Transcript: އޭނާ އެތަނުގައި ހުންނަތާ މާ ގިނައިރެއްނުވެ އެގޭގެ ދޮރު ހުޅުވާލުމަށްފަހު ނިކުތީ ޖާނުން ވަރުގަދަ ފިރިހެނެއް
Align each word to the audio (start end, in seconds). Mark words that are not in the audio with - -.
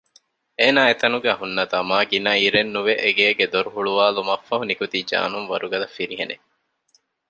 އޭނާ 0.59 0.81
އެތަނުގައި 0.87 1.39
ހުންނަތާ 1.39 1.77
މާ 1.89 1.97
ގިނައިރެއްނުވެ 2.09 2.93
އެގޭގެ 3.03 3.45
ދޮރު 3.53 3.69
ހުޅުވާލުމަށްފަހު 3.75 4.63
ނިކުތީ 4.69 4.97
ޖާނުން 5.09 5.47
ވަރުގަދަ 5.51 5.87
ފިރިހެނެއް 5.95 6.45